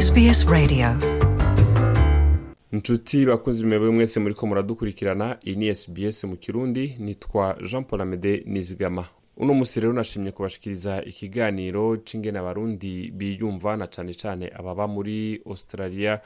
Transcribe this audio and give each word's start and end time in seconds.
SBS 0.00 0.46
Radio. 0.48 0.86
Inshuti 2.72 3.26
bakunzi 3.26 3.66
mwebwe 3.66 3.90
mwese 3.90 4.20
muriko 4.20 4.46
muradukurikirana 4.46 5.38
iyi 5.46 5.56
ni 5.56 5.74
sbs 5.74 6.24
mu 6.24 6.36
kirundi 6.36 6.96
nitwa 6.98 7.56
jean 7.70 7.84
paul 7.84 8.00
amede 8.02 8.42
nizigama. 8.46 9.06
Uno 9.36 9.54
musi 9.54 9.80
rero 9.80 9.92
nashimye 9.92 10.30
kubashikiriza 10.32 11.04
ikiganiro 11.04 11.96
c'ingene 11.96 12.38
abarundi 12.38 13.10
biyumva 13.10 13.76
na 13.76 13.86
cane 13.86 14.14
cane 14.14 14.52
ababa 14.58 14.86
muri 14.88 15.40
australia 15.46 16.20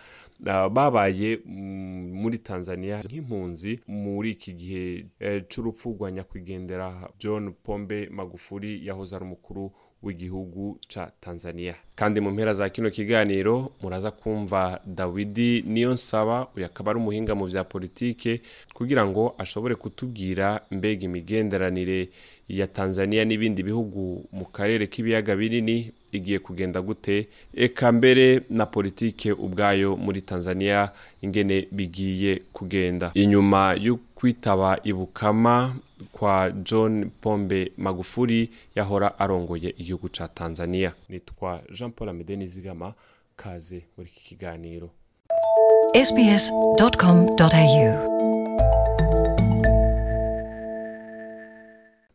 babaye 0.70 1.38
mm, 1.46 2.12
muri 2.12 2.38
tanzania 2.38 3.02
nk'impunzi 3.02 3.80
muri 3.86 4.30
iki 4.30 4.52
gihe 4.52 5.06
eh, 5.20 5.42
c'urupfu 5.48 5.92
rwa 5.98 6.10
nyakwigendera 6.10 7.08
john 7.18 7.52
pombe 7.62 8.08
magufuri 8.10 8.86
yahoze 8.86 9.16
ari 9.16 9.24
umukuru 9.24 9.72
w'igihugu 10.02 10.78
ca 10.94 11.10
tanzania. 11.20 11.74
Kandi 11.94 12.20
mu 12.20 12.30
mpera 12.30 12.54
za 12.54 12.68
kino 12.68 12.90
kiganiro 12.90 13.72
muraza 13.82 14.10
kumva 14.10 14.80
dawidi 14.86 15.62
niyo 15.66 15.92
nsaba 15.92 16.46
uyu 16.56 16.66
akaba 16.66 16.90
ari 16.90 17.00
umuhinga 17.00 17.34
mu 17.34 17.46
vya 17.46 17.64
politike 17.64 18.40
kugira 18.74 19.06
ngo 19.06 19.34
ashobore 19.38 19.74
kutubwira 19.74 20.60
mbega 20.70 21.04
imigenderanire 21.04 22.08
ya 22.48 22.66
tanzania 22.66 23.24
n'ibindi 23.24 23.62
bihugu 23.62 24.24
mu 24.32 24.44
karere 24.44 24.86
k'ibiyaga 24.86 25.36
binini 25.36 25.92
igiye 26.12 26.38
kugenda 26.38 26.80
gute. 26.82 27.28
Eka 27.54 27.92
mbere 27.92 28.40
na 28.50 28.66
politike 28.66 29.32
ubwayo 29.32 29.96
muri 29.96 30.22
tanzania 30.22 30.90
ingene 31.22 31.68
bigiye 31.72 32.36
kugenda. 32.52 33.10
Inyuma 33.14 33.74
yo 33.80 33.98
kwitaba 34.14 34.78
ibukama 34.84 35.76
kwa 36.12 36.50
john 36.50 37.10
pombe 37.20 37.72
magufuri 37.76 38.50
yahora 38.74 39.18
arongoye 39.18 39.70
igihugu 39.78 40.08
ca 40.08 40.28
tanzania. 40.34 40.92
Nitwa 41.08 41.62
jean 41.72 41.90
paul 41.92 42.08
amede 42.10 42.36
nizigama 42.36 42.94
kaze 43.36 43.84
muri 43.96 44.10
iki 44.10 44.20
kiganiro. 44.24 44.90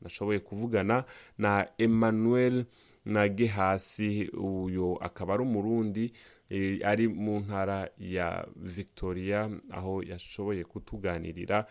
Nashoboye 0.02 0.40
kuvugana 0.40 1.03
na 1.38 1.68
emmanuel 1.78 2.66
nagehasi 3.06 4.30
uyu 4.34 4.97
akaba 5.02 5.34
ari 5.34 5.44
umurundi 5.44 6.14
eh, 6.50 6.80
ari 6.86 7.08
mu 7.08 7.40
ntara 7.40 7.90
ya 8.00 8.47
victoria 8.56 9.50
aho 9.72 10.03
yashoboye 10.03 10.64
kutuganirira 10.64 11.66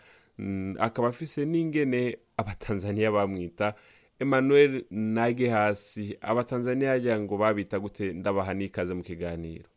akaba 0.79 1.07
afise 1.09 1.45
n'ingene 1.45 2.17
abatanzaniya 2.37 3.11
bamwita 3.11 3.73
emmanuel 4.19 4.85
nagehasi 4.89 6.17
abatanzaniya 6.21 6.91
yagira 6.91 7.19
ngo 7.19 7.37
babita 7.37 7.79
gute? 7.79 8.13
Ndabaha 8.13 8.53
n'ikaze 8.53 8.93
mu 8.93 9.03
kiganiro. 9.03 9.69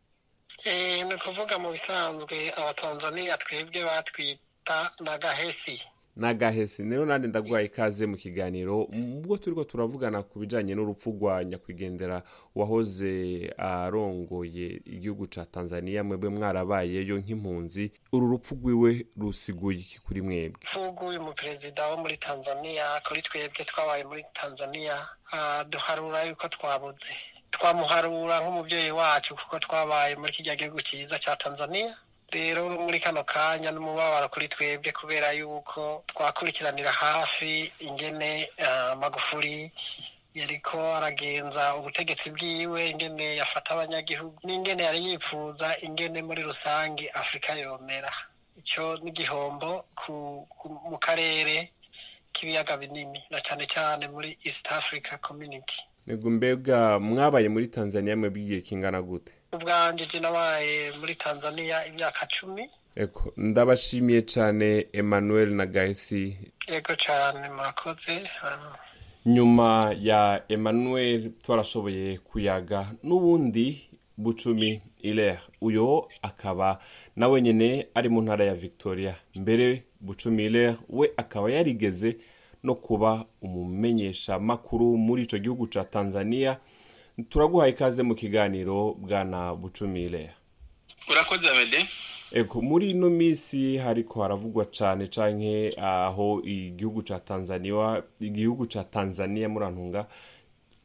Eh, 0.65 1.05
ni 1.07 1.15
ukuvuga 1.15 1.59
mu 1.59 1.71
bisanzwe 1.73 2.37
abatanzaniya 2.57 3.37
twebwe 3.37 3.85
batwita 3.85 4.79
n'agahesi. 5.05 5.79
Nagahesi 6.17 6.83
rero 6.83 7.05
nandi 7.07 7.29
ndaguhaye 7.29 7.67
ikaze 7.67 8.07
mu 8.07 8.17
kiganiro 8.17 8.83
ubwo 8.89 9.37
turiko 9.37 9.65
turavugana 9.65 10.23
ku 10.23 10.39
bijanye 10.39 10.75
n'urupfu 10.75 11.11
rwa 11.13 11.45
nyakwigendera 11.45 12.23
wahoze 12.55 13.13
arongoye 13.59 14.81
igihugu 14.85 15.27
ca 15.29 15.45
tanzania 15.53 16.05
mwebwe 16.05 16.29
mwarabayeyo 16.29 17.19
nk'impunzi. 17.21 17.93
Uru 18.13 18.27
rupfu 18.33 18.55
rwiwe 18.55 19.07
rusiguye 19.21 19.79
iki 19.79 19.99
kuri 20.01 20.23
mwebwe? 20.23 20.61
Mvugu 20.65 21.07
uyu 21.07 21.23
muperezida 21.23 21.87
wo 21.89 21.97
muri 21.97 22.17
tanzaniya 22.17 22.87
kuri 23.09 23.23
twebwe 23.23 23.65
twabaye 23.65 24.05
muri 24.05 24.25
tanzaniya 24.33 24.97
ah, 25.33 25.65
duharura 25.65 26.25
yuko 26.25 26.49
twabuze. 26.49 27.13
Twamuharura 27.51 28.41
nk'umubyeyi 28.41 28.91
wacu 28.91 29.35
kuko 29.37 29.59
twabaye 29.59 30.17
muri 30.17 30.33
kirya 30.33 30.57
gihugu 30.57 30.81
cyiza 30.83 31.19
cya 31.19 31.37
tanzaniya 31.37 31.93
rero 32.33 32.69
muri 32.85 32.99
kano 33.01 33.23
kanya 33.25 33.71
n'umubabaro 33.73 34.29
kuri 34.29 34.49
twebwe 34.49 34.91
kubera 34.93 35.29
yuko 35.39 36.03
twakurikiranira 36.11 36.93
hafi 36.93 37.73
ingene 37.87 38.51
ah, 38.67 38.95
magufuri 39.03 39.71
yariko 40.35 40.77
aragenza 40.99 41.77
ubutegetsi 41.79 42.31
bwiwe 42.35 42.81
ingene 42.93 43.37
yafata 43.41 43.71
abanyagihugu 43.75 44.39
n'ingene 44.47 44.83
yari 44.89 45.01
yipfuza 45.07 45.69
ingene 45.87 46.19
muri 46.29 46.43
rusange 46.43 47.05
afurika 47.21 47.51
yomera. 47.63 48.13
Icyo 48.61 48.85
n'igihombo 49.03 49.71
mu 50.91 50.99
karere 50.99 51.57
k'ibiyaga 52.33 52.77
binini 52.77 53.21
na 53.31 53.39
cyane 53.41 53.65
cyane 53.75 54.05
muri 54.15 54.31
east 54.45 54.65
africa 54.73 55.13
community. 55.27 55.79
Nego 56.07 56.31
mbega 56.31 56.99
mwabaye 56.99 57.49
muri 57.49 57.67
tanzania 57.69 58.17
mwebwe 58.17 58.43
igihe 58.43 58.61
kingana 58.61 59.03
gute? 59.03 59.33
Ubwanje 59.53 60.07
je 60.13 60.21
nabaye 60.21 60.93
muri 61.01 61.15
tanzania 61.15 61.87
imyaka 61.87 62.27
cumi. 62.27 62.71
Eko 62.97 63.33
ndabashimiye 63.37 64.23
cane 64.23 64.87
emmanuel 64.93 65.51
nagahesi 65.55 66.37
yego 66.69 66.95
cyane 66.95 67.49
murakoze. 67.51 68.21
Nyuma 69.27 69.95
ya 70.01 70.43
emmanuel 70.49 71.31
twarashoboye 71.43 72.19
kuyaga 72.19 72.87
n'ubundi 73.03 73.89
bucumi 74.17 74.83
iler 75.01 75.39
uyo 75.61 76.09
akaba 76.23 76.79
nawe 77.17 77.43
nyene 77.43 77.87
ari 77.95 78.09
mu 78.09 78.23
ntara 78.23 78.45
ya 78.45 78.55
victoria. 78.55 79.15
Mbere 79.35 79.83
bucumi 80.01 80.47
iler 80.47 80.77
we 80.89 81.11
akaba 81.17 81.51
yarigeze 81.51 82.17
no 82.63 82.75
kuba 82.75 83.25
umumenyesha 83.43 84.39
makuru 84.39 84.97
muri 84.97 85.23
ico 85.23 85.39
gihugu 85.39 85.67
ca 85.67 85.85
tanzania. 85.91 86.59
Turaguhaye 87.29 87.73
ikaze 87.73 88.03
mu 88.03 88.15
kiganiro 88.15 88.95
bwana 88.99 89.55
bucumi 89.55 90.05
iler 90.05 90.31
urakoze 91.11 91.49
amede 91.49 91.87
ego 92.33 92.63
muri 92.63 92.91
ino 92.91 93.11
minsi 93.11 93.77
hariko 93.77 94.23
haravugwa 94.23 94.65
cane 94.65 95.07
canke 95.07 95.73
aho 95.81 96.43
igihugu 96.45 97.03
ca 97.03 97.21
tanzania 97.25 98.03
igihugu 98.21 98.67
ca 98.67 98.85
tanzania 98.91 99.49
murantunga 99.49 100.07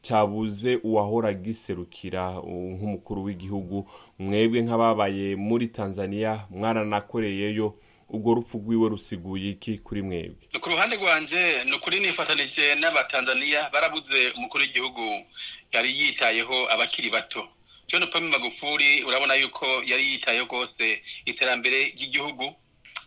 cabuze 0.02 0.76
uwahora 0.84 1.34
giserukira 1.34 2.32
nk'umukuru 2.42 3.24
w'igihugu. 3.24 3.86
Mwebwe 4.20 4.62
nk'ababaye 4.62 5.36
muri 5.36 5.68
tanzania 5.68 6.46
mwaranakoreyeyo. 6.50 7.74
Ubwo 8.12 8.34
rupfu 8.34 8.58
rwiwe 8.58 8.90
rusiguye 8.90 9.50
iki 9.50 9.78
kuri 9.78 10.02
mwebwe? 10.02 10.44
Ku 10.62 10.70
ruhande 10.70 10.96
rwanje 10.96 11.64
ni 11.66 11.74
ukuri 11.74 12.00
nifatanije 12.00 12.76
n'abatanzaniya 12.76 13.70
barabuze 13.74 14.32
umukuru 14.38 14.62
w'igihugu. 14.64 15.26
Yari 15.72 15.90
yitayeho 16.00 16.68
abakiri 16.74 17.10
bato. 17.10 17.48
John 17.88 18.08
paul 18.12 18.24
magufuri 18.24 19.04
urabona 19.04 19.36
yuko 19.36 19.66
yari 19.86 20.04
yitayeho 20.12 20.46
rwose 20.46 21.02
iterambere 21.26 21.84
ry'igihugu. 21.96 22.56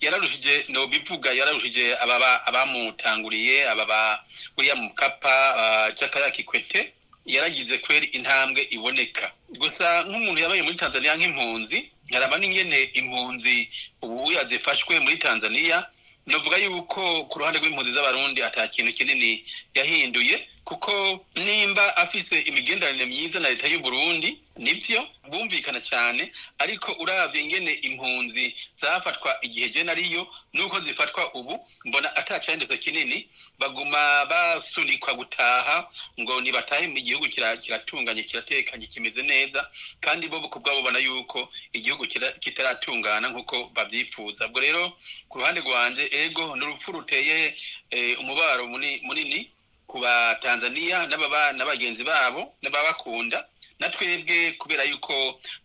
Yararushije 0.00 0.64
nobivuga 0.68 1.32
yararushije 1.32 1.96
ababa 1.96 2.46
abamutanguriye 2.46 3.68
ababa 3.70 4.24
uriya 4.58 4.76
mukapa 4.76 5.34
uh, 5.60 5.94
jakaya 5.94 6.30
kikwete. 6.30 6.92
Yaragize 7.26 7.78
kweri 7.78 8.06
intambwe 8.06 8.62
iboneka. 8.70 9.32
Gusa 9.48 10.04
nk'umuntu 10.04 10.40
yabaye 10.42 10.62
muri 10.62 10.76
tanzania 10.76 11.16
nk'impunzi 11.16 11.88
nkaraba 12.08 12.38
n'ingene 12.38 12.82
impunzi 13.00 13.68
ubu 14.02 14.32
yazifashwe 14.32 15.00
muri 15.00 15.16
tanzania 15.16 15.86
novuga 16.26 16.56
yuko 16.56 17.24
ku 17.28 17.38
ruhande 17.38 17.58
rw'impunzi 17.60 17.92
z'abarundi 17.92 18.42
ata 18.42 18.68
kintu 18.68 18.92
kinini 18.92 19.44
yahinduye. 19.74 20.48
Kuko 20.64 21.24
nimba 21.34 21.96
afise 21.96 22.40
imigenderanire 22.40 23.06
myiza 23.06 23.40
na 23.40 23.48
leta 23.48 23.68
y'u 23.68 23.80
Burundi 23.80 24.38
nivyo 24.56 25.08
bumvikana 25.30 25.80
cyane 25.80 26.32
ariko 26.58 26.92
uravye 26.92 27.40
ingene 27.42 27.72
impunzi 27.72 28.54
zafatwa 28.76 29.36
igihe 29.42 29.68
je 29.68 29.84
nariyo 29.84 30.26
nuko 30.52 30.80
zifatwa 30.80 31.34
ubu 31.34 31.66
mbona 31.84 32.16
atacahinduzo 32.16 32.76
kinini 32.76 33.28
baguma 33.58 34.24
basunikwa 34.26 35.14
gutaha 35.14 35.90
ngo 36.20 36.40
nibatahe 36.40 36.86
mu 36.88 37.00
gihugu 37.00 37.26
kira- 37.28 37.56
kiratunganye 37.56 38.22
kiratekanye 38.22 38.86
kimeze 38.86 39.22
neza 39.22 39.70
kandi 40.00 40.28
bo 40.28 40.40
ku 40.48 40.58
bwabo 40.60 40.82
babona 40.82 40.98
yuko 40.98 41.48
igihugu 41.72 42.06
kitaratungana 42.40 43.28
nk'uko 43.30 43.70
bavyipfuza 43.74 44.46
ubwo 44.48 44.60
rero 44.60 44.92
ku 45.28 45.38
ruhande 45.38 45.60
rwanje 45.60 46.08
ego 46.12 46.56
ni 46.56 46.64
urupfu 46.64 46.92
ruteye 46.92 47.54
eh, 47.90 48.18
umubabaro 48.20 48.66
muni- 48.66 49.00
munini 49.06 49.50
ku 49.94 50.00
batanzaniya 50.02 51.06
n'ababa 51.06 51.52
n'abagenzi 51.54 52.02
babo 52.04 52.54
n'ababakunda 52.62 53.46
na 53.78 53.86
twebwe 53.94 54.52
kubera 54.58 54.82
yuko 54.90 55.14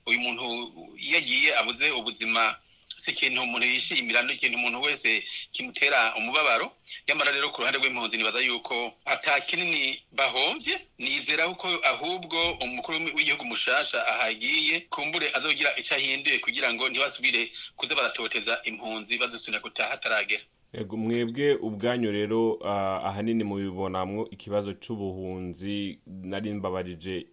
uyu 0.05 0.19
muntu 0.21 0.45
iyo 1.01 1.17
agiye 1.17 1.49
abuze 1.57 1.89
ubuzima 1.91 2.53
si 2.99 3.11
ikintu 3.11 3.41
umuntu 3.41 3.65
yishimira 3.67 4.21
ni 4.21 4.33
ikintu 4.37 4.57
umuntu 4.61 4.81
wese 4.85 5.23
kimutera 5.51 6.13
umubabaro. 6.19 6.67
Nyamara 7.07 7.31
rero 7.31 7.49
ku 7.49 7.61
ruhande 7.63 7.79
rw'impunzi 7.79 8.17
nibaza 8.21 8.39
yuko 8.43 8.93
ata 9.05 9.39
kinini 9.41 10.03
bahomvye 10.11 10.75
nizera 10.99 11.47
ko 11.57 11.67
ahubwo 11.83 12.37
umukuru 12.61 12.97
w'igihugu 13.17 13.45
mushasha 13.49 13.97
ahagiye 14.07 14.79
kumbure 14.93 15.31
azogira 15.33 15.73
ico 15.79 15.95
ahinduye 15.95 16.37
kugira 16.43 16.69
ngo 16.73 16.85
ntibasubire 16.89 17.49
kuza 17.79 17.95
baratoteza 17.95 18.61
impunzi 18.69 19.17
bazisubira 19.17 19.57
gutaha 19.63 19.89
hataragera 19.97 20.43
mwebwe 20.97 21.55
ubwanyu 21.55 22.11
rero 22.11 22.59
ah, 22.65 23.01
ahanini 23.09 23.43
mubibonamwo 23.43 24.27
ikibazo 24.31 24.73
c'ubuhunzi 24.73 25.99
nari 26.07 26.53
mbabarije 26.53 27.25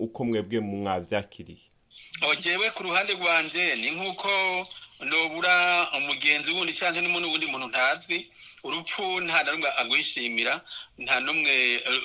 uko 0.00 0.24
mwebwe 0.24 0.60
mwavyakiriye 0.60 1.62
aho 2.22 2.34
jewe 2.34 2.70
ku 2.70 2.82
ruhande 2.82 3.12
rwanje 3.14 3.76
ni 3.76 3.90
nk'uko 3.90 4.28
nobura 5.06 5.86
umugenzi 5.98 6.50
wundi 6.52 6.72
cyangwa 6.72 7.02
wundi 7.30 7.46
muntu 7.46 7.66
ntazi 7.68 8.26
urupfu 8.64 9.20
nta 9.20 9.42
na 9.44 9.50
rumwe 9.52 9.68
agwishimira 9.80 10.60
nta 10.98 11.20
n'umwe 11.20 11.54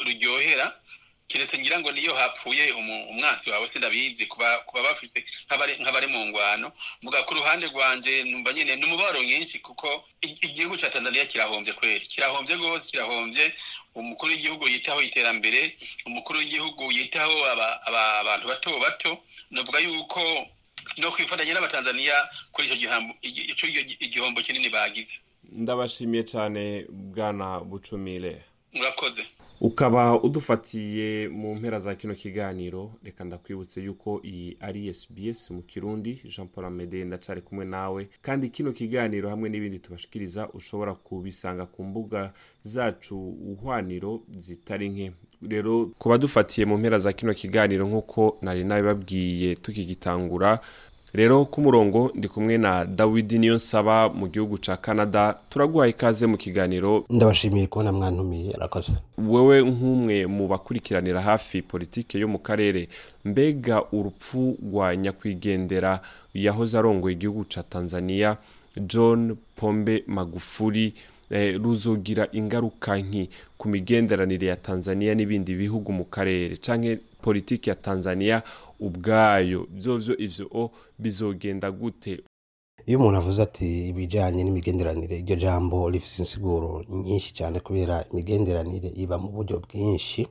ruryohera. 0.05 0.71
Keretse 1.27 1.57
ngira 1.57 1.79
ngo 1.79 1.91
niyo 1.91 2.13
hapfuye 2.13 2.71
umwansi 2.71 3.49
wawe 3.49 3.67
sindabizi 3.67 4.25
kuba 4.25 4.57
kuba 4.57 4.83
bafise 4.83 5.25
nk'abari 5.81 6.07
mu 6.07 6.25
ngwano. 6.25 6.71
Muga 7.01 7.23
ku 7.23 7.33
ruhande 7.33 7.65
rwanje 7.67 8.23
numva 8.23 8.53
nyine 8.53 8.75
ni 8.75 8.85
umubaro 8.85 9.23
mwinshi 9.23 9.59
kuko 9.59 10.05
igihugu 10.21 10.77
cya 10.77 10.89
tanzania 10.89 11.25
kirahombye 11.25 11.73
kweri. 11.73 12.05
Kirahombye 12.05 12.55
rwose 12.55 12.87
kirahombye 12.91 13.53
umukuru 13.95 14.31
w'igihugu 14.31 14.67
yitaho 14.67 15.01
iterambere 15.01 15.77
umukuru 16.05 16.39
w'igihugu 16.39 16.91
yitaho 16.91 17.35
abantu 18.19 18.47
bato 18.47 18.79
bato. 18.79 19.17
Navuga 19.51 19.79
yuko 19.79 20.21
no 20.97 21.11
kwifatanya 21.11 21.53
n'abatanzaniya 21.53 22.29
kuri 22.51 22.67
icyo 23.49 23.67
igihombo 23.99 24.41
kinini 24.41 24.69
bagize. 24.69 25.13
Ndabashimiye 25.51 26.23
cyane 26.23 26.85
bwana 26.89 27.59
bucumire 27.59 28.41
murakoze. 28.73 29.23
Ukaba 29.61 30.21
udufatiye 30.23 31.27
mu 31.29 31.55
mpera 31.55 31.79
za 31.79 31.95
kino 31.95 32.13
kiganiro 32.15 32.91
reka 33.03 33.23
ndakwibutse 33.23 33.81
yuko 33.83 34.21
iyi 34.23 34.57
ari 34.59 34.93
SBS 34.93 35.51
mu 35.51 35.61
kirundi. 35.61 36.21
Jean 36.35 36.47
paul 36.47 36.65
amede 36.65 37.05
ndacari 37.05 37.41
kumwe 37.41 37.65
nawe. 37.65 38.09
Kandi 38.21 38.49
kino 38.49 38.71
kiganiro 38.71 39.29
hamwe 39.29 39.49
n'ibindi 39.49 39.79
tubashikiriza 39.79 40.49
ushobora 40.49 40.93
kubisanga 40.95 41.65
ku 41.65 41.83
mbuga 41.83 42.33
zacu 42.63 43.29
uhwaniro 43.29 44.21
zitari 44.39 44.89
nke. 44.89 45.11
Rero 45.41 45.91
kuba 45.99 46.17
dufatiye 46.17 46.65
mu 46.65 46.77
mpera 46.77 46.99
za 46.99 47.13
kino 47.13 47.33
kiganiro 47.33 47.87
nk'uko 47.87 48.37
nari 48.41 48.63
nabibabwiye 48.63 49.55
tukigitangura 49.55 50.59
rero 51.15 51.45
ku 51.45 51.61
murongo 51.61 52.11
ndi 52.15 52.27
kumwe 52.27 52.57
na 52.57 52.85
dawidi 52.85 53.39
niyo 53.39 53.55
nsaba 53.55 54.09
mu 54.09 54.27
gihugu 54.27 54.57
cya 54.57 54.77
canada 54.77 55.35
turaguha 55.49 55.87
ikaze 55.87 56.27
mu 56.27 56.37
kiganiro. 56.37 57.05
Ndabashimiye 57.09 57.67
kubona 57.67 57.91
mwantumiye 57.91 58.53
arakoze 58.53 58.91
wewe 59.17 59.61
nk'umwe 59.63 60.25
mu 60.27 60.47
bakurikiranira 60.47 61.21
hafi 61.21 61.61
politiki 61.61 62.19
yo 62.19 62.27
mu 62.27 62.39
karere 62.39 62.87
mbega 63.25 63.83
urupfu 63.91 64.57
rwa 64.71 64.95
nyakwigendera 64.95 65.99
yahoze 66.33 66.77
arongoye 66.77 67.15
igihugu 67.15 67.45
cya 67.45 67.63
tanzania 67.63 68.37
john 68.77 69.35
pombe 69.55 70.03
magufuri 70.07 70.93
ruzogira 71.63 72.27
ingaruka 72.31 72.97
nki 72.97 73.29
ku 73.57 73.69
migenderanire 73.69 74.47
ya 74.47 74.55
tanzania 74.55 75.15
n'ibindi 75.15 75.55
bihugu 75.55 75.91
mu 75.93 76.03
karere 76.05 76.57
cyangwa 76.57 76.95
politiki 77.21 77.69
ya 77.69 77.75
tanzania 77.75 78.41
ubwayo. 78.79 79.67
Byovyo 79.71 80.13
ivyo 80.17 80.71
bizogenda 80.99 81.71
gute? 81.71 82.23
Iyo 82.85 82.99
umuntu 82.99 83.17
avuze 83.17 83.41
ati 83.41 83.89
ibijyanye 83.89 84.43
n'imigenderanire 84.43 85.15
iryo 85.19 85.35
jambo 85.35 85.89
rifite 85.89 86.17
insiguro 86.21 86.83
nyinshi 86.89 87.33
cyane 87.33 87.59
kubera 87.59 88.05
imigenderanire 88.11 88.89
iba 88.95 89.17
mu 89.17 89.29
buryo 89.35 89.55
bwinshi. 89.65 90.27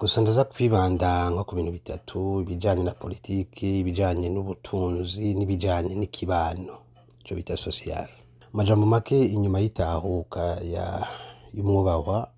Gusa 0.00 0.20
ndaza 0.20 0.44
kwibanda 0.44 1.30
nko 1.30 1.44
ku 1.44 1.52
bintu 1.56 1.72
bitatu 1.72 2.40
ibijyanye 2.42 2.82
na 2.84 2.94
politiki 2.94 3.80
ibijyanye 3.82 4.28
n'ubutunzi 4.30 5.34
n'ibijyanye 5.34 5.94
n'ikibano. 5.98 6.74
Icyo 7.20 7.36
bita 7.36 7.56
sosiyale 7.56 8.14
amajambo 8.54 8.86
make 8.86 9.18
inyuma 9.34 9.60
y'itahuka 9.60 10.42
y'umwubahwa 11.54 12.30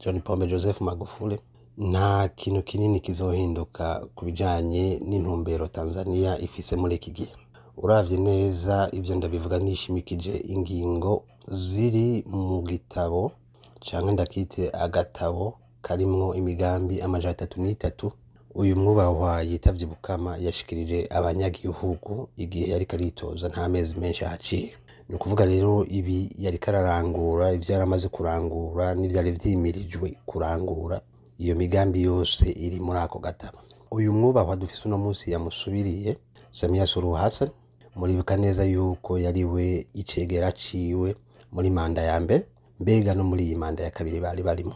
john 0.00 0.20
pombe 0.20 0.46
joseph 0.46 0.80
magufule 0.80 1.38
nta 1.78 2.28
kintu 2.28 2.62
kinini 2.62 3.00
kizohinduka 3.00 4.06
ku 4.14 4.24
bijyanye 4.24 4.98
n'intumbero 5.08 5.66
tanzania 5.68 6.38
ifise 6.38 6.76
muri 6.76 6.94
iki 6.96 7.10
gihe. 7.10 7.32
Urabye 7.76 8.16
neza 8.18 8.88
ibyo 8.92 9.14
ndabivuga 9.16 9.58
nishimikije 9.58 10.32
ingingo 10.54 11.22
ziri 11.50 12.24
mu 12.28 12.62
gitabo 12.62 13.32
cyangwa 13.80 14.12
ndakite 14.12 14.70
agatabo 14.84 15.54
karimwo 15.82 16.34
imigambi 16.34 17.00
amajana 17.02 17.30
atatu 17.32 17.60
n'itatu. 17.62 18.12
Uyu 18.54 18.76
mwubahwa 18.76 19.42
yitabye 19.42 19.86
bukama 19.86 20.36
yashikirije 20.38 21.06
abanyagihugu 21.10 22.28
igihe 22.36 22.66
yari 22.72 22.86
karitoza 22.86 23.48
nta 23.48 23.68
mezi 23.68 23.94
menshi 24.00 24.24
ahaciye. 24.24 24.72
Ni 25.08 25.14
ukuvuga 25.16 25.44
rero 25.44 25.86
ibi 25.88 26.30
yari 26.38 26.58
kararangura 26.58 27.52
ibyo 27.52 27.72
yari 27.72 27.82
amaze 27.84 28.08
kurangura 28.08 28.94
n'ibyari 28.94 29.30
byimirijwe 29.32 30.16
kurangura 30.26 31.00
iyo 31.40 31.54
migambi 31.56 32.02
yose 32.02 32.44
iri 32.52 32.78
muri 32.80 32.98
ako 32.98 33.18
gatabo. 33.18 33.58
Uyu 33.90 34.12
mwubahwa 34.12 34.56
dufise 34.56 34.82
uno 34.88 34.98
munsi 34.98 35.32
yamusubiriye 35.32 36.16
samiya 36.52 36.86
suru 36.86 37.12
hassan 37.12 37.48
muribuka 37.96 38.36
neza 38.36 38.64
yuko 38.64 39.18
yari 39.18 39.44
we 39.44 39.86
icegera 39.94 40.52
ciwe 40.52 41.16
muri 41.52 41.70
manda 41.70 42.02
ya 42.02 42.20
mbere 42.20 42.44
mbega 42.80 43.14
no 43.14 43.24
muri 43.24 43.42
iyi 43.46 43.56
manda 43.56 43.82
ya 43.84 43.90
kabiri 43.90 44.20
bari 44.20 44.42
barimo. 44.42 44.74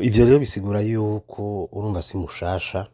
Ivyo 0.00 0.24
rero 0.24 0.38
bisigura 0.38 0.80
yuko 0.80 1.68
urumva 1.72 2.02
si 2.02 2.16
mushasha 2.16 2.86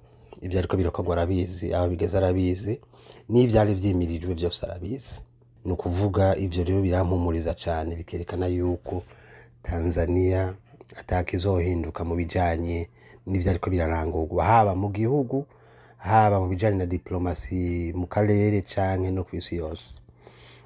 ivyo 0.42 0.58
ariko 0.58 0.76
birakorwa 0.76 1.12
arabizi 1.16 1.74
aho 1.74 1.88
bigeze 1.88 2.16
arabizi 2.18 2.80
n'ivyari 3.28 3.74
vyimirijwe 3.74 4.34
vyose 4.34 4.66
arabizi. 4.66 5.20
Ni 5.64 5.72
ukuvuga 5.72 6.36
ivyo 6.36 6.64
rero 6.64 6.80
birampumuriza 6.82 7.54
cane 7.54 7.96
bikerekana 7.96 8.46
yuko 8.46 9.02
tanzania 9.62 10.54
atakizohinduka 10.96 12.04
mu 12.04 12.14
bijanye 12.14 12.88
n'ivyo 13.26 13.50
ariko 13.50 13.70
birarangurwa 13.70 14.44
haba 14.44 14.74
mu 14.74 14.88
gihugu 14.90 15.46
haba 15.96 16.40
mu 16.40 16.48
bijanye 16.48 16.76
na 16.78 16.86
diplomasi 16.86 17.92
mu 17.94 18.06
karere 18.06 18.62
canke 18.62 19.10
no 19.10 19.24
kw'isi 19.24 19.56
yose. 19.56 20.00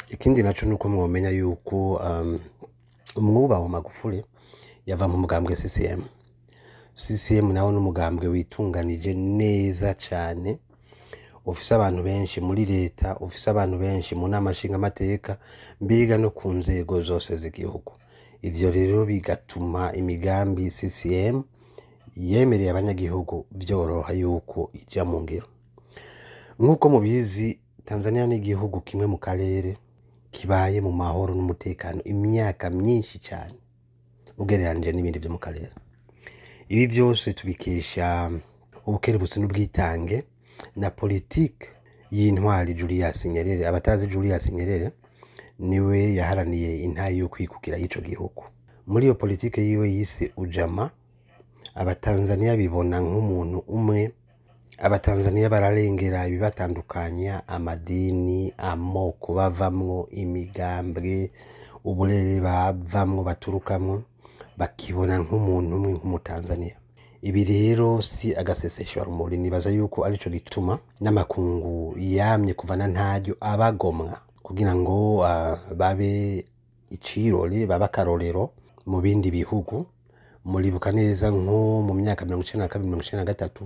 Ikindi 0.08 0.42
naco 0.42 0.66
nuko 0.66 0.88
mwomenya 0.88 1.30
yuko 1.30 1.94
um, 1.96 2.38
umwubaho 3.16 3.68
magufuli 3.68 4.24
yava 4.86 5.08
mu 5.08 5.16
mugambwe 5.18 5.56
CCM. 5.56 6.02
CCM 6.94 7.52
nawo 7.52 7.72
n'umugambwe 7.72 8.26
witunganije 8.28 9.14
neza 9.14 9.94
cane 9.94 10.58
ufise 11.46 11.74
abantu 11.74 12.02
benshi 12.02 12.40
muri 12.40 12.64
leta 12.64 13.16
ufise 13.20 13.50
abantu 13.50 13.78
benshi 13.78 14.14
mu 14.14 14.28
nama 14.28 14.50
nshingamateka 14.50 15.36
mbega 15.80 16.18
no 16.18 16.30
ku 16.30 16.48
nzego 16.52 17.02
zose 17.02 17.36
z'igihugu. 17.36 17.92
Ivyo 18.48 18.68
rero 18.76 18.98
bigatuma 19.10 19.82
imigambi 20.00 20.64
CCM 20.76 21.36
yemereye 22.16 22.70
abanyagihugu 22.70 23.36
vyoroha 23.60 24.12
yuko 24.12 24.70
ija 24.80 25.02
mu 25.04 25.18
ngiro 25.22 25.46
nk'uko 26.60 26.84
mubizi 26.94 27.58
tanzania 27.84 28.26
ni 28.26 28.36
igihugu 28.36 28.80
kimwe 28.80 29.06
mu 29.12 29.18
karere 29.18 29.76
kibaye 30.34 30.78
mu 30.86 30.92
mahoro 30.92 31.34
n'umutekano 31.34 32.00
imyaka 32.12 32.70
myinshi 32.70 33.16
cyane 33.26 33.54
ugereranije 34.38 34.90
n'ibindi 34.92 35.18
vyo 35.22 35.30
mu 35.34 35.38
karere. 35.38 35.70
Ibi 36.68 36.86
vyose 36.86 37.32
tubikesha 37.38 38.30
ubukerebutsi 38.86 39.36
n'ubwitange 39.40 40.24
na 40.76 40.90
politike 40.90 41.66
y'intwari 42.10 42.74
julius 42.74 43.24
nyerere 43.26 43.62
abatazi 43.66 44.06
julius 44.06 44.50
nyerere 44.52 44.90
ni 45.58 45.80
we 45.80 46.14
yaharaniye 46.14 46.78
intayi 46.84 47.18
yo 47.18 47.28
kwikukira 47.28 47.76
y'ico 47.76 48.00
gihugu. 48.00 48.42
Muri 48.86 49.06
iyo 49.06 49.14
politike 49.14 49.62
yiwe 49.66 49.90
yise 49.90 50.32
ujama 50.36 50.90
abatanzaniya 51.74 52.56
bibona 52.56 53.00
nk'umuntu 53.00 53.58
umwe. 53.68 54.12
Abatanzaniya 54.78 55.48
bararengera 55.50 56.26
ibibatandukanya 56.28 57.48
amadini 57.48 58.52
amoko 58.58 59.34
bavamwo 59.34 60.08
imigambwe 60.10 61.30
uburere 61.84 62.40
bavamwo 62.40 63.22
baturukamwo 63.22 64.02
bakibona 64.58 65.18
nk'umuntu 65.22 65.76
umwe 65.76 65.92
nk'umutanzaniya. 65.94 66.76
Ibi 67.22 67.44
rero 67.44 68.02
si 68.02 68.36
agaseseshwa 68.36 69.04
rumuri 69.04 69.36
nibaza 69.38 69.70
yuko 69.70 70.04
arico 70.04 70.28
gituma 70.30 70.78
n'amakungu 71.00 71.94
yamye 71.98 72.52
kuvana 72.54 72.86
ntaryo 72.88 73.34
abagomwa. 73.40 74.18
Kugira 74.44 74.72
ngo 74.76 75.24
uh, 75.24 75.56
babe 75.76 76.44
icirori 76.90 77.66
babe 77.66 77.84
akarorero 77.84 78.50
mu 78.86 79.00
bindi 79.00 79.30
bihugu. 79.32 79.86
Muribuka 80.44 80.92
neza 80.92 81.30
nko 81.32 81.80
mu 81.86 81.94
myaka 81.96 82.24
mirongo 82.28 82.44
icenda 82.44 82.64
na 82.64 82.68
kabiri 82.68 82.86
mirongo 82.88 83.04
icenda 83.04 83.24
na 83.24 83.30
gatatu 83.32 83.64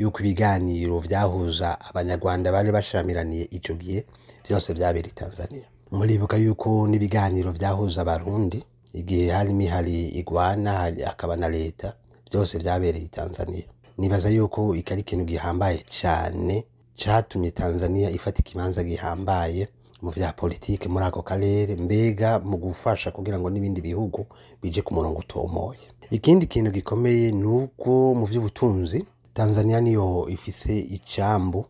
yuko 0.00 0.18
ibiganiro 0.24 0.96
vyahuza 1.00 1.76
abanyarwanda 1.80 2.48
bari 2.52 2.72
bashamiraniye 2.72 3.44
ico 3.52 3.74
gihe 3.76 4.06
vyose 4.48 4.72
vyabera 4.72 5.08
i 5.08 5.12
tanzania. 5.12 5.66
Muribuka 5.92 6.36
yuko 6.40 6.88
n'ibiganiro 6.88 7.52
vyahuza 7.52 8.00
abarundi 8.00 8.64
igihe 8.96 9.28
harimo 9.30 9.60
ihari 9.62 10.08
igwana 10.16 10.72
hari 10.72 11.04
akaba 11.04 11.36
na 11.36 11.48
leta 11.48 11.92
vyose 12.32 12.58
vyabereye 12.58 13.08
tanzania. 13.12 13.64
Nibaza 13.98 14.30
yuko 14.32 14.72
iki 14.74 14.92
ari 14.92 15.02
ikintu 15.04 15.24
gihambaye 15.24 15.84
cane 16.00 16.64
catumye 16.96 17.50
tanzania 17.50 18.08
ifata 18.10 18.38
ikibanza 18.40 18.80
gihambaye 18.84 19.68
mu 20.02 20.10
vya 20.10 20.32
politike 20.32 20.88
muri 20.88 21.04
ako 21.04 21.22
karere 21.22 21.76
mbega 21.76 22.38
mu 22.38 22.56
gufasha 22.56 23.10
kugira 23.10 23.38
ngo 23.38 23.50
n'ibindi 23.50 23.80
bihugu 23.80 24.26
bije 24.62 24.82
ku 24.82 24.94
murongo 24.94 25.18
utomoye. 25.20 25.80
Ikindi 26.10 26.46
kintu 26.46 26.70
gikomeye 26.70 27.32
ni 27.32 27.46
uko 27.46 28.14
mu 28.14 28.24
vy'ubutunzi 28.26 29.04
tanzania 29.34 29.80
niyo 29.80 30.28
ifise 30.28 30.78
icambu 30.78 31.64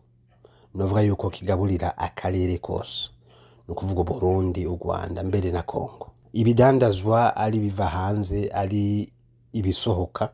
novuga 0.75 1.01
yuko 1.01 1.29
kigaburira 1.29 1.97
akarere 1.97 2.57
kose. 2.57 3.09
Ni 3.67 3.71
ukuvuga 3.73 4.03
Burundi 4.03 4.67
u 4.67 4.77
Rwanda 4.81 5.23
mbere 5.23 5.51
na 5.51 5.63
Kongo 5.63 6.07
ibidandazwa 6.33 7.35
ari 7.35 7.59
biva 7.59 7.87
hanze 7.87 8.49
ari 8.53 9.11
ibisohoka 9.53 10.29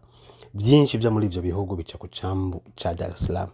byinshi 0.54 0.98
byo 0.98 1.12
muri 1.12 1.26
ivyo 1.30 1.42
bihugu 1.42 1.76
bica 1.76 1.98
ku 1.98 2.08
cambu 2.12 2.62
ca 2.76 2.94
Dar 2.94 3.12
es 3.14 3.26
Salaam. 3.26 3.50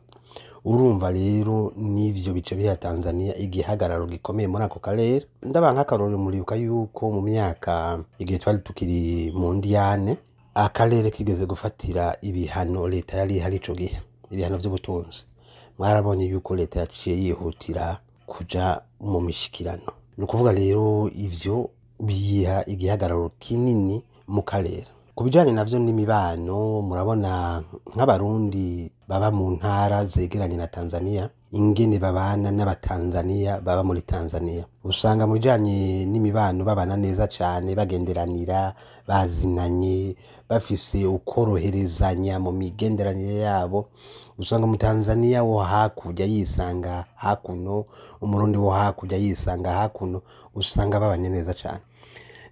Urumva 0.65 1.11
rero 1.11 1.71
n'ivyo 1.77 2.33
bice 2.33 2.55
biha 2.55 2.75
Tanzania 2.75 3.37
igihagararo 3.37 4.05
gikomeye 4.07 4.47
muri 4.47 4.63
ako 4.63 4.79
karere. 4.79 5.25
Ndaba 5.43 5.73
nk'akarorero 5.73 6.17
muribuka 6.17 6.55
yuko 6.55 7.11
mu 7.11 7.21
myaka 7.21 8.03
igihe 8.19 8.39
twari 8.39 8.59
tukiri 8.59 9.31
mu 9.31 9.53
ndiyane 9.53 10.17
akarere 10.53 11.11
kigeze 11.11 11.45
gufatira 11.45 12.17
ibihano 12.21 12.87
leta 12.87 13.17
yari 13.17 13.35
ihari 13.39 13.55
ico 13.63 13.73
gihe 13.75 13.97
ibihano 14.31 14.57
vy'ubutunzi. 14.57 15.23
Mwarabonye 15.79 16.25
yuko 16.25 16.55
leta 16.55 16.79
yaciye 16.79 17.15
yihutira 17.23 17.99
kuja 18.27 18.81
mu 18.99 19.21
mishikirano. 19.21 19.91
Ni 20.17 20.23
ukuvuga 20.23 20.51
rero 20.51 21.07
ivyo 21.15 21.69
biha 21.99 22.65
igihagararo 22.67 23.31
kinini 23.39 24.03
mu 24.27 24.41
karere. 24.43 24.87
Ku 25.19 25.27
bijanye 25.27 25.51
navyo 25.51 25.77
n'imibano 25.83 26.79
murabona 26.87 27.31
nk'abarundi 27.95 28.67
baba 29.09 29.29
mu 29.37 29.45
ntara 29.55 29.97
zegeranye 30.11 30.55
na 30.59 30.71
Tanzania 30.75 31.23
ingene 31.59 31.99
babana 31.99 32.47
n'abatanzania 32.55 33.59
baba 33.65 33.83
muri 33.83 34.01
Tanzania. 34.11 34.63
Usanga 34.91 35.27
mu 35.27 35.33
bijanye 35.35 36.07
n'imibano 36.11 36.63
babana 36.63 36.95
neza 36.95 37.27
cane 37.27 37.75
bagenderanira 37.79 38.59
bazinanye 39.09 40.15
bafise 40.49 41.03
ukoroherezanya 41.17 42.39
mu 42.39 42.51
migenderanire 42.55 43.43
yabo. 43.43 43.79
Usanga 44.39 44.63
umutanzania 44.69 45.43
wo 45.43 45.59
hakurya 45.71 46.25
yisanga 46.33 46.93
hakuno 47.23 47.75
umurundi 48.23 48.57
wo 48.63 48.71
hakurya 48.71 49.17
yisanga 49.19 49.69
hakuno 49.83 50.21
usanga 50.55 50.95
babanye 51.03 51.29
neza 51.35 51.53
cane. 51.61 51.83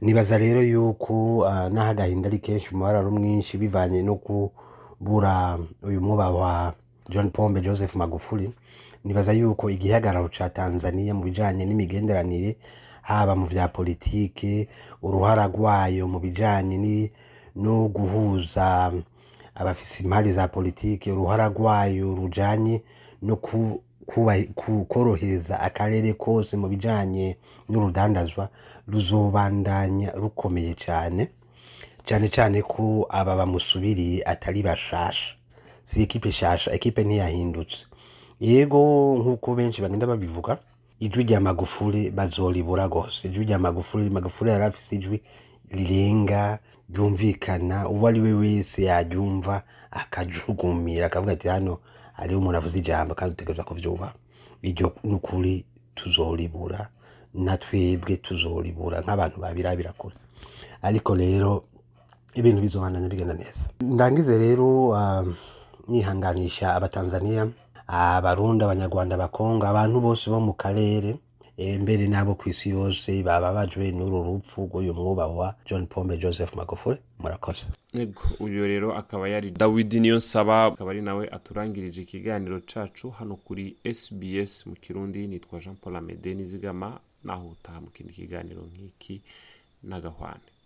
Nibaza 0.01 0.37
rero 0.37 0.61
yuko 0.63 1.37
uh, 1.37 1.67
naho 1.73 1.89
agahinda 1.91 2.27
ari 2.29 2.39
kenshi 2.39 2.69
umubabaro 2.73 3.11
mwinshi 3.11 3.57
bivanye 3.57 4.03
no 4.03 4.15
kubura 4.15 5.59
uyu 5.83 6.01
mwuba 6.01 6.29
wa 6.31 6.73
John 7.09 7.29
Pombe 7.29 7.61
Joseph 7.61 7.95
Magufuli 7.95 8.51
nibaza 9.05 9.33
yuko 9.33 9.69
igihagararo 9.69 10.29
ca 10.29 10.49
Tanzania 10.49 11.13
mu 11.13 11.23
bijanye 11.23 11.65
n'imigenderanire 11.65 12.57
haba 13.01 13.35
mu 13.35 13.45
vya 13.45 13.67
politike 13.67 14.67
uruhara 15.01 15.47
rwayo 15.47 16.07
mu 16.07 16.19
bijanye 16.19 16.77
ni 16.77 17.11
no 17.55 17.87
guhuza 17.87 18.91
abafise 19.55 20.03
impari 20.03 20.31
za 20.31 20.47
politike 20.47 21.11
uruhara 21.11 21.47
rwayo 21.49 22.15
rujanye 22.15 22.83
no 23.21 23.35
korohereza 24.87 25.59
akarere 25.59 26.13
kose 26.13 26.57
mu 26.57 26.67
bijanye 26.67 27.37
n'urudandazwa 27.69 28.49
ruzobandanya 28.87 30.11
rukomeye 30.15 30.73
cane 30.73 31.29
cane 32.07 32.29
cane 32.29 32.61
ko 32.61 33.05
aba 33.09 33.35
bamusubiriye 33.35 34.23
atari 34.25 34.63
bashasha. 34.63 35.35
Si 35.83 36.01
ekipe 36.03 36.31
shasha 36.31 36.71
ekipe 36.71 37.03
ntiyahindutse. 37.03 37.85
Yego 38.39 38.79
nk'uko 39.19 39.55
benshi 39.55 39.81
bagenda 39.81 40.07
babivuga 40.07 40.57
ijwi 40.99 41.23
rya 41.23 41.39
magufuri 41.41 42.11
bazoribura 42.11 42.85
rwose. 42.87 43.27
Ijwi 43.27 43.43
rya 43.45 43.59
magufuri 43.59 44.09
magufuri 44.09 44.49
yari 44.51 44.63
afise 44.63 44.95
ijwi 44.95 45.21
rirenga 45.71 46.59
ryumvikana 46.89 47.89
uwo 47.89 48.07
ari 48.07 48.19
we 48.19 48.33
wese 48.33 48.83
yaryumva 48.83 49.63
akajugumira 49.91 51.05
akavuga 51.05 51.33
ati 51.33 51.47
hano 51.47 51.79
hariho 52.17 52.39
umuntu 52.39 52.57
avuze 52.57 52.77
ijambo 52.81 53.15
kandi 53.15 53.33
utegereza 53.33 53.63
kuvyubaha 53.63 54.13
iryo 54.61 54.87
n'ukuri 55.03 55.65
tuzoribura 55.95 56.89
na 57.33 57.57
twebwe 57.57 58.17
tuzoribura 58.17 59.01
nk'abantu 59.01 59.37
babirabira 59.43 59.93
kure 59.93 60.15
ariko 60.81 61.15
rero 61.15 61.63
ibintu 62.37 62.61
bizobandanya 62.61 63.09
bigenda 63.09 63.33
neza. 63.33 63.65
Ndangize 63.81 64.37
rero 64.37 64.89
um, 64.93 65.35
nihanganisha 65.87 66.75
abatanzania 66.75 67.47
abarundi 67.87 68.61
abanyarwanda 68.63 69.15
abakongo 69.15 69.65
abantu 69.65 69.97
bose 70.05 70.29
bo 70.29 70.39
mu 70.39 70.53
karere 70.53 71.17
mbere 71.57 72.07
n'abo 72.07 72.35
ku 72.35 72.49
isi 72.49 72.69
yose 72.69 73.23
bababajwe 73.23 73.91
n'uru 73.91 74.23
rupfu 74.23 74.65
rw'uyu 74.69 74.93
mwubahwa 74.93 75.55
john 75.65 75.87
pombe 75.87 76.17
joseph 76.17 76.53
magufuli. 76.55 76.97
Murakoze. 77.19 77.65
Uyu 78.39 78.67
rero 78.67 78.93
akaba 78.95 79.29
yari 79.29 79.51
dawidi 79.51 79.99
niyo 79.99 80.15
nsaba 80.17 80.65
akaba 80.65 80.91
ari 80.91 81.01
nawe 81.01 81.29
aturangirije 81.29 82.01
ikiganiro 82.01 82.59
cacu 82.61 83.09
hano 83.09 83.35
kuri 83.35 83.75
sbs 83.93 84.67
mu 84.67 84.75
kirundi 84.75 85.27
nitwa 85.27 85.59
jean 85.59 85.75
paul 85.75 85.95
amede 85.95 86.33
nizigama 86.33 86.99
naho 87.23 87.47
utaha 87.49 87.81
mu 87.81 87.87
kindi 87.89 88.13
kiganiro 88.13 88.61
nk'iki 88.61 89.21
n'agahwane. 89.83 90.45